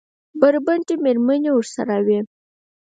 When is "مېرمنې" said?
1.03-1.51